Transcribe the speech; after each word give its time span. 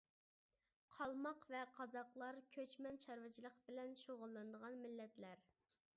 قالماق 0.93 1.43
ۋە 1.55 1.59
قازاقلار 1.75 2.39
كۆچمەن 2.57 2.99
چارۋىچىلىق 3.05 3.61
بىلەن 3.69 3.95
شۇغۇللىنىدىغان 4.03 4.81
مىللەتلەر. 4.87 5.49